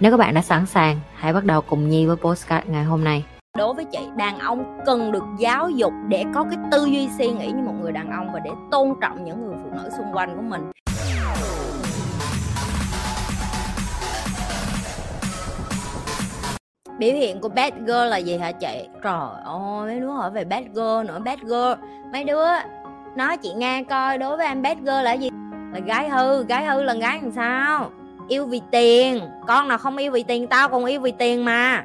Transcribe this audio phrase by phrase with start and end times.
[0.00, 3.04] Nếu các bạn đã sẵn sàng, hãy bắt đầu cùng Nhi với postcard ngày hôm
[3.04, 3.24] nay.
[3.56, 7.30] đối với chị đàn ông cần được giáo dục để có cái tư duy suy
[7.30, 10.12] nghĩ như một người đàn ông và để tôn trọng những người phụ nữ xung
[10.12, 10.70] quanh của mình.
[16.98, 18.88] Biểu hiện của bad girl là gì hả chị?
[19.02, 21.84] Trời ơi mấy đứa hỏi về bad girl nữa bad girl.
[22.12, 22.46] Mấy đứa
[23.16, 25.30] nói chị nghe coi đối với em bad girl là gì?
[25.72, 27.90] Là gái hư gái hư là gái làm sao?
[28.30, 29.20] Yêu vì tiền.
[29.46, 31.84] Con nào không yêu vì tiền, tao còn yêu vì tiền mà.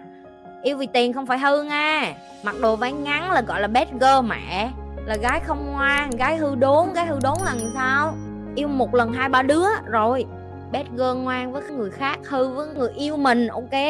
[0.63, 2.13] Yêu vì tiền không phải hư nha.
[2.43, 4.71] Mặc đồ váy ngắn là gọi là bad girl mẹ.
[5.05, 8.13] Là gái không ngoan, gái hư đốn, gái hư đốn là làm sao?
[8.55, 10.25] Yêu một lần hai ba đứa, rồi.
[10.71, 13.81] Bad girl ngoan với người khác, hư với người yêu mình, ok.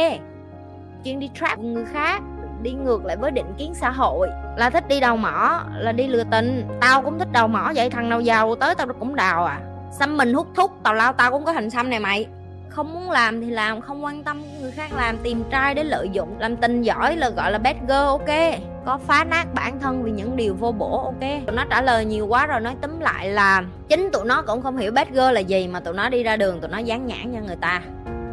[1.05, 2.21] Chuyên đi trap người khác,
[2.61, 4.27] đi ngược lại với định kiến xã hội.
[4.57, 6.67] Là thích đi đầu mỏ, là đi lừa tình.
[6.81, 9.59] Tao cũng thích đầu mỏ vậy, thằng nào giàu tới tao cũng đào à.
[9.99, 12.27] Xăm mình hút thuốc, tào lao tao cũng có hình xăm này mày
[12.75, 16.09] không muốn làm thì làm, không quan tâm người khác làm, tìm trai để lợi
[16.09, 18.59] dụng, làm tình giỏi là gọi là bad girl, ok?
[18.85, 21.19] Có phá nát bản thân vì những điều vô bổ, ok?
[21.19, 24.61] Tụi nó trả lời nhiều quá rồi nói túm lại là chính tụi nó cũng
[24.61, 27.05] không hiểu bad girl là gì mà tụi nó đi ra đường tụi nó dán
[27.05, 27.81] nhãn cho người ta.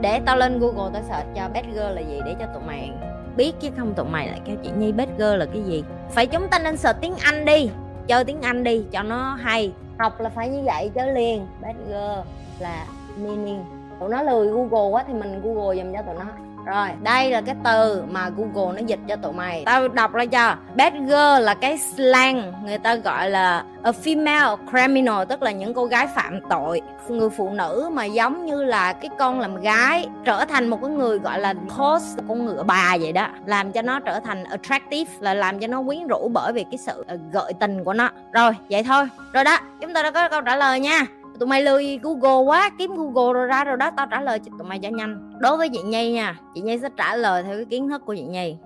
[0.01, 2.91] Để tao lên google tao search cho bad girl là gì để cho tụi mày
[3.37, 5.85] biết chứ không tụi mày lại kêu chị nhi bad girl là cái gì.
[6.11, 7.71] Phải chúng ta nên search tiếng anh đi,
[8.07, 9.73] chơi tiếng anh đi cho nó hay.
[9.99, 11.47] Học là phải như vậy chứ liền.
[11.61, 12.87] Bad girl là
[13.19, 16.25] meaning tụi nó lười google quá thì mình google dùm cho tụi nó.
[16.67, 19.63] Rồi, đây là cái từ mà google nó dịch cho tụi mày.
[19.67, 20.55] Tao đọc ra cho.
[20.77, 25.75] Bad girl là cái slang người ta gọi là a female criminal, tức là những
[25.75, 26.81] cô gái phạm tội.
[27.09, 30.91] Người phụ nữ mà giống như là cái con làm gái, trở thành một cái
[30.91, 33.29] người gọi là host con ngựa bà vậy đó.
[33.47, 36.79] Làm cho nó trở thành attractive là làm cho nó quyến rũ bởi vì cái
[36.79, 38.09] sự ờ, gợi tình của nó.
[38.33, 39.09] Rồi, vậy thôi.
[39.33, 41.07] Rồi đó, chúng ta đã có câu trả lời nha
[41.39, 44.53] tụi mày lười google quá, kiếm google rồi ra rồi đó, tao trả lời cho
[44.59, 45.33] tụi mày cho nhanh.
[45.39, 48.15] Đối với chị nhi nha, chị nhi sẽ trả lời theo cái kiến thức của
[48.15, 48.57] chị nhi.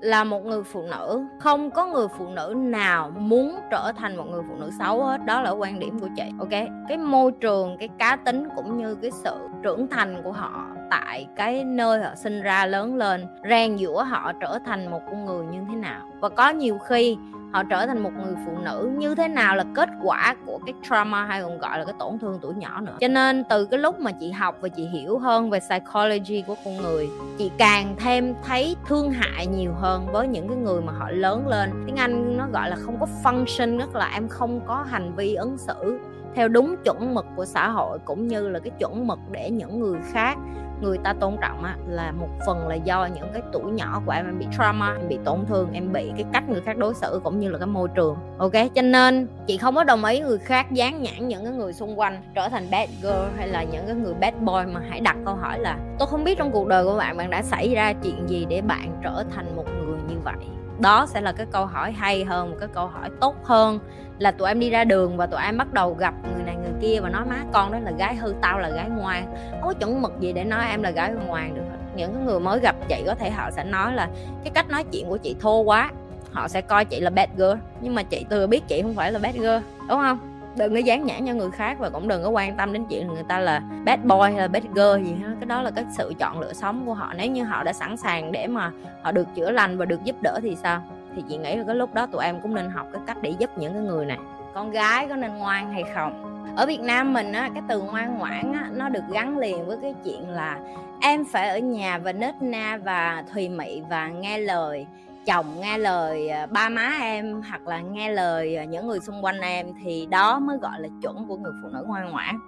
[0.00, 4.24] Là một người phụ nữ, không có người phụ nữ nào muốn trở thành một
[4.30, 6.68] người phụ nữ xấu hết, đó là quan điểm của chị, ok?
[6.88, 11.26] Cái môi trường, cái cá tính cũng như cái sự trưởng thành của họ tại
[11.36, 15.46] cái nơi họ sinh ra lớn lên, rèn giũa họ trở thành một con người
[15.46, 16.00] như thế nào.
[16.20, 17.16] Và có nhiều khi
[17.52, 20.74] họ trở thành một người phụ nữ như thế nào là kết quả của cái
[20.88, 22.96] trauma hay còn gọi là cái tổn thương tuổi nhỏ nữa.
[23.00, 26.54] Cho nên từ cái lúc mà chị học và chị hiểu hơn về psychology của
[26.64, 30.92] con người, chị càng thêm thấy thương hại nhiều hơn với những cái người mà
[30.92, 31.70] họ lớn lên.
[31.86, 35.34] Tiếng anh nó gọi là không có function, tức là em không có hành vi
[35.34, 35.98] ứng xử
[36.34, 39.80] theo đúng chuẩn mực của xã hội cũng như là cái chuẩn mực để những
[39.80, 40.38] người khác
[40.80, 44.12] người ta tôn trọng á, là một phần là do những cái tuổi nhỏ của
[44.12, 46.94] em em bị trauma em bị tổn thương em bị cái cách người khác đối
[46.94, 48.16] xử cũng như là cái môi trường.
[48.38, 51.72] Ok cho nên chị không có đồng ý người khác dán nhãn những cái người
[51.72, 55.00] xung quanh trở thành bad girl hay là những cái người bad boy mà hãy
[55.00, 57.74] đặt câu hỏi là tôi không biết trong cuộc đời của bạn bạn đã xảy
[57.74, 60.57] ra chuyện gì để bạn trở thành một người như vậy?
[60.78, 63.78] Đó sẽ là cái câu hỏi hay hơn, một cái câu hỏi tốt hơn
[64.18, 66.72] là tụi em đi ra đường và tụi em bắt đầu gặp người này người
[66.80, 69.26] kia và nói, má, con đó là gái hư, tao là gái ngoan.
[69.50, 71.62] Không có chuẩn mực gì để nói em là gái ngoan được
[71.94, 74.08] những cái người mới gặp chị có thể họ sẽ nói là,
[74.44, 75.90] cái cách nói chuyện của chị thô quá,
[76.32, 77.54] họ sẽ coi chị là bad girl.
[77.80, 79.58] Nhưng mà chị từ biết chị không phải là bad girl,
[79.88, 80.37] đúng không?
[80.58, 83.06] Đừng có dán nhãn cho người khác và cũng đừng có quan tâm đến chuyện
[83.06, 85.34] người ta là bad boy hay là bad girl gì hết.
[85.40, 87.12] Cái đó là cái sự chọn lựa sống của họ.
[87.16, 88.70] Nếu như họ đã sẵn sàng để mà
[89.02, 90.82] họ được chữa lành và được giúp đỡ thì sao?
[91.16, 93.34] Thì chị nghĩ là cái lúc đó tụi em cũng nên học cái cách để
[93.38, 94.18] giúp những cái người này.
[94.54, 96.24] Con gái có nên ngoan hay không?
[96.56, 99.78] Ở Việt Nam mình á, cái từ ngoan ngoãn á, nó được gắn liền với
[99.82, 100.58] cái chuyện là
[101.00, 104.86] em phải ở nhà và nết na và thùy mị và nghe lời
[105.28, 109.24] chồng nghe lời à, ba má em hoặc là nghe lời à, những người xung
[109.24, 112.38] quanh em thì đó mới gọi là chuẩn của người phụ nữ ngoan ngoãn.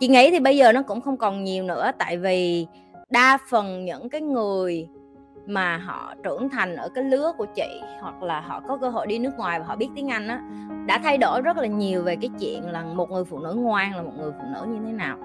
[0.00, 2.66] Chị nghĩ thì bây giờ nó cũng không còn nhiều nữa, tại vì
[3.10, 4.88] đa phần những cái người
[5.46, 9.06] mà họ trưởng thành ở cái lứa của chị hoặc là họ có cơ hội
[9.06, 10.42] đi nước ngoài và họ biết tiếng Anh á,
[10.86, 13.96] đã thay đổi rất là nhiều về cái chuyện là một người phụ nữ ngoan
[13.96, 15.16] là một người phụ nữ như thế nào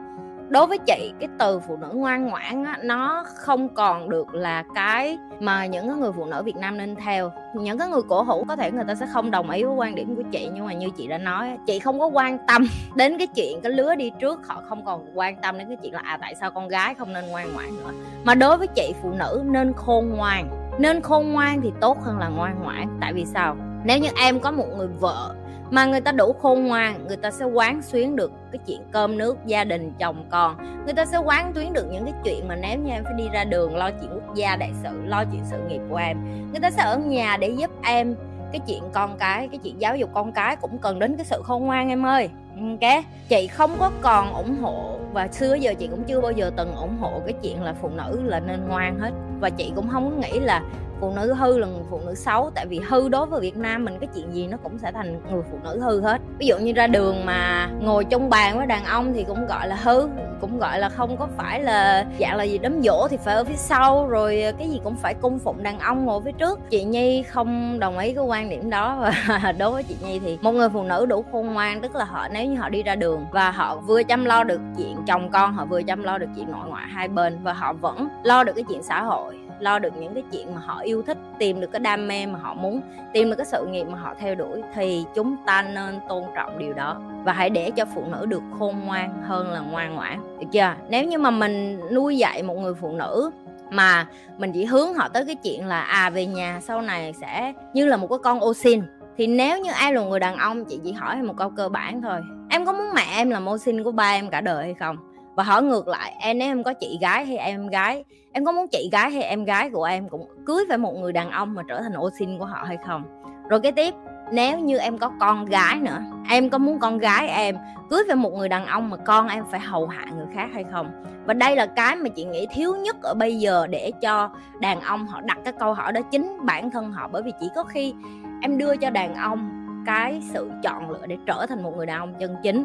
[0.51, 4.63] đối với chị cái từ phụ nữ ngoan ngoãn á, nó không còn được là
[4.75, 7.31] cái mà những cái người phụ nữ Việt Nam nên theo.
[7.55, 9.95] Những cái người cổ hủ có thể người ta sẽ không đồng ý với quan
[9.95, 13.17] điểm của chị nhưng mà như chị đã nói chị không có quan tâm đến
[13.17, 16.01] cái chuyện cái lứa đi trước họ không còn quan tâm đến cái chuyện là
[16.03, 17.91] à tại sao con gái không nên ngoan ngoãn nữa?
[18.23, 20.49] Mà đối với chị phụ nữ nên khôn ngoan.
[20.79, 22.97] Nên khôn ngoan thì tốt hơn là ngoan ngoãn.
[23.01, 23.55] Tại vì sao?
[23.83, 25.35] Nếu như em có một người vợ
[25.71, 29.17] mà người ta đủ khôn ngoan, người ta sẽ quán xuyến được cái chuyện cơm
[29.17, 30.55] nước, gia đình, chồng, con.
[30.85, 33.23] Người ta sẽ quán tuyến được những cái chuyện mà nếu như em phải đi
[33.33, 36.17] ra đường lo chuyện quốc gia đại sự, lo chuyện sự nghiệp của em.
[36.51, 38.15] Người ta sẽ ở nhà để giúp em
[38.51, 41.41] cái chuyện con cái cái chuyện giáo dục con cái cũng cần đến cái sự
[41.43, 42.29] khôn ngoan em ơi.
[42.55, 43.03] Ok?
[43.29, 46.75] Chị không có còn ủng hộ, và xưa giờ chị cũng chưa bao giờ từng
[46.75, 49.11] ủng hộ cái chuyện là phụ nữ là nên ngoan hết.
[49.39, 50.63] Và chị cũng không nghĩ là
[51.01, 52.51] phụ nữ hư là người phụ nữ xấu.
[52.55, 55.21] Tại vì hư đối với Việt Nam mình, cái chuyện gì nó cũng sẽ thành
[55.31, 56.21] người phụ nữ hư hết.
[56.39, 59.67] Ví dụ như ra đường mà ngồi trong bàn với đàn ông thì cũng gọi
[59.67, 60.07] là hư,
[60.41, 63.43] cũng gọi là không có phải là dạng là gì, đấm dỗ thì phải ở
[63.43, 66.59] phía sau, rồi cái gì cũng phải cung phụng đàn ông ngồi phía trước.
[66.69, 69.11] Chị Nhi không đồng ý cái quan điểm đó.
[69.43, 72.05] Và đối với chị Nhi thì một người phụ nữ đủ khôn ngoan, tức là
[72.05, 75.29] họ, nếu như họ đi ra đường và họ vừa chăm lo được chuyện chồng
[75.31, 78.43] con, họ vừa chăm lo được chuyện nội ngoại hai bên và họ vẫn lo
[78.43, 81.61] được cái chuyện xã hội lo được những cái chuyện mà họ yêu thích, tìm
[81.61, 82.81] được cái đam mê mà họ muốn,
[83.13, 86.59] tìm được cái sự nghiệp mà họ theo đuổi thì chúng ta nên tôn trọng
[86.59, 87.01] điều đó.
[87.23, 90.75] Và hãy để cho phụ nữ được khôn ngoan hơn là ngoan ngoãn, được chưa?
[90.89, 93.31] Nếu như mà mình nuôi dạy một người phụ nữ
[93.69, 97.53] mà mình chỉ hướng họ tới cái chuyện là à về nhà sau này sẽ
[97.73, 98.81] như là một cái con ô xin,
[99.17, 102.01] thì nếu như ai là người đàn ông, chị chỉ hỏi một câu cơ bản
[102.01, 102.19] thôi.
[102.49, 104.97] Em có muốn mẹ em là ô xin của ba em cả đời hay không?
[105.41, 108.51] Và hỏi ngược lại, em, nếu em có chị gái hay em gái, em có
[108.51, 111.53] muốn chị gái hay em gái của em cũng cưới phải một người đàn ông
[111.53, 113.03] mà trở thành ô xin của họ hay không?
[113.49, 113.93] Rồi cái tiếp,
[114.31, 115.99] nếu như em có con gái nữa,
[116.29, 117.57] em có muốn con gái em
[117.89, 120.65] cưới phải một người đàn ông mà con em phải hầu hạ người khác hay
[120.71, 121.03] không?
[121.25, 124.29] Và đây là cái mà chị nghĩ thiếu nhất ở bây giờ để cho
[124.59, 127.07] đàn ông họ đặt cái câu hỏi đó chính bản thân họ.
[127.11, 127.93] Bởi vì chỉ có khi
[128.41, 129.49] em đưa cho đàn ông
[129.85, 132.63] cái sự chọn lựa để trở thành một người đàn ông chân chính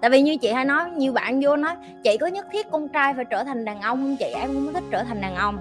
[0.00, 2.88] tại vì như chị hay nói, nhiều bạn vô nói, chị có nhất thiết con
[2.88, 4.32] trai phải trở thành đàn ông không chị?
[4.34, 5.58] Em không thích trở thành đàn ông.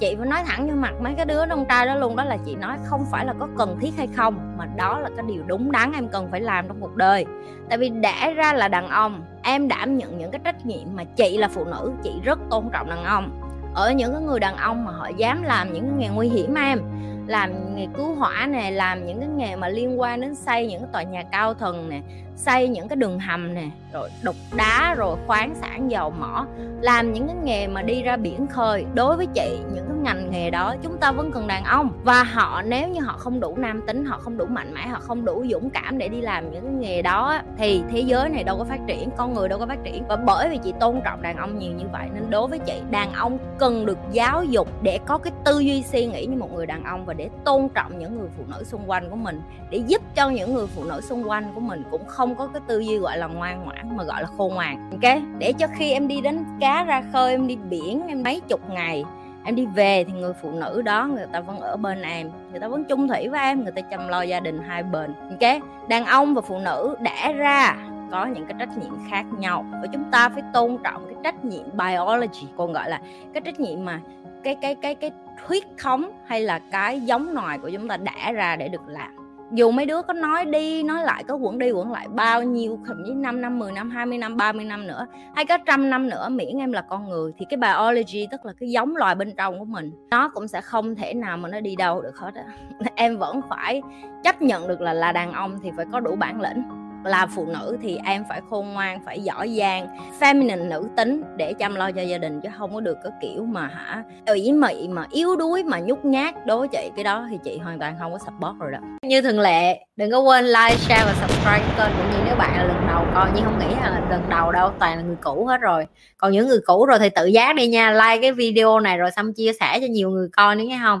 [0.00, 2.36] Chị phải nói thẳng vô mặt mấy cái đứa con trai đó luôn, đó là
[2.46, 5.42] chị nói không phải là có cần thiết hay không, mà đó là cái điều
[5.46, 7.26] đúng đắn em cần phải làm trong cuộc đời.
[7.68, 11.04] Tại vì đã ra là đàn ông, em đảm nhận những cái trách nhiệm mà
[11.04, 13.40] chị là phụ nữ, chị rất tôn trọng đàn ông.
[13.74, 16.54] Ở những cái người đàn ông mà họ dám làm những cái nghề nguy hiểm
[16.54, 16.80] em
[17.26, 20.80] làm nghề cứu hỏa này làm những cái nghề mà liên quan đến xây những
[20.80, 22.00] cái tòa nhà cao tầng nè,
[22.36, 26.46] xây những cái đường hầm nè, rồi đục đá, rồi khoáng sản dầu mỏ.
[26.80, 28.84] Làm những cái nghề mà đi ra biển khơi.
[28.94, 31.90] Đối với chị, những cái ngành nghề đó, chúng ta vẫn cần đàn ông.
[32.04, 34.98] Và họ, nếu như họ không đủ nam tính, họ không đủ mạnh mẽ, họ
[35.00, 38.44] không đủ dũng cảm để đi làm những cái nghề đó thì thế giới này
[38.44, 40.04] đâu có phát triển, con người đâu có phát triển.
[40.08, 42.80] Và bởi vì chị tôn trọng đàn ông nhiều như vậy, nên đối với chị,
[42.90, 46.52] đàn ông cần được giáo dục để có cái tư duy suy nghĩ như một
[46.54, 49.40] người đàn ông và để tôn trọng những người phụ nữ xung quanh của mình,
[49.70, 52.46] để giúp cho những người phụ nữ xung quanh của mình cũng không không có
[52.46, 54.90] cái tư duy gọi là ngoan ngoãn, mà gọi là khôn ngoan.
[54.90, 58.40] Ok, để cho khi em đi đánh cá ra khơi, em đi biển, em mấy
[58.48, 59.04] chục ngày
[59.44, 62.60] em đi về thì người phụ nữ đó, người ta vẫn ở bên em, người
[62.60, 65.14] ta vẫn chung thủy với em, người ta chăm lo gia đình hai bên.
[65.30, 65.62] Ok?
[65.88, 67.76] Đàn ông và phụ nữ đẻ ra
[68.10, 71.44] có những cái trách nhiệm khác nhau và chúng ta phải tôn trọng cái trách
[71.44, 73.00] nhiệm biology, còn gọi là
[73.34, 74.00] cái trách nhiệm mà
[74.42, 75.10] cái cái cái cái
[75.46, 79.23] huyết thống hay là cái giống nòi của chúng ta đẻ ra để được làm
[79.52, 82.78] dù mấy đứa có nói đi, nói lại, có quẩn đi quẩn lại bao nhiêu,
[82.86, 86.08] thậm chí 5 năm 10 năm 20 năm 30 năm nữa, hay có trăm năm
[86.08, 89.34] nữa, miễn em là con người, thì cái biology tức là cái giống loài bên
[89.36, 92.34] trong của mình, nó cũng sẽ không thể nào mà nó đi đâu được hết
[92.34, 92.44] á.
[92.94, 93.82] Em vẫn phải
[94.24, 97.46] chấp nhận được là là đàn ông thì phải có đủ bản lĩnh là phụ
[97.46, 99.86] nữ thì em phải khôn ngoan, phải giỏi giang.
[100.20, 103.44] Feminine nữ tính để chăm lo cho gia đình chứ không có được cái kiểu
[103.44, 106.90] mà hả, ủy mị mà yếu đuối mà nhút nhát đối chị.
[106.96, 108.78] Cái đó thì chị hoàn toàn không có support rồi đó.
[109.02, 112.56] Như thường lệ, đừng có quên like, share và subscribe kênh cũng như nếu bạn
[112.56, 115.46] là lần đầu coi nhưng không nghĩ là lần đầu đâu, toàn là người cũ
[115.46, 115.86] hết rồi.
[116.16, 119.10] Còn những người cũ rồi thì tự giác đi nha, like cái video này rồi
[119.10, 121.00] xong chia sẻ cho nhiều người coi nữa nghe không?